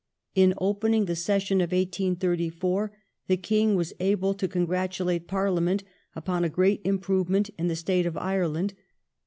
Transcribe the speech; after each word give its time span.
In 0.33 0.55
opening 0.57 1.05
the 1.05 1.15
session 1.15 1.61
of 1.61 1.71
1834, 1.71 2.91
the 3.27 3.37
King 3.37 3.75
was 3.75 3.93
able 3.99 4.33
to 4.33 4.47
congratulate 4.47 5.27
Parliament 5.27 5.83
upon 6.15 6.43
a 6.43 6.49
great 6.49 6.81
improvement 6.83 7.51
in 7.55 7.67
the 7.67 7.75
state 7.75 8.07
of 8.07 8.17
Ireland. 8.17 8.73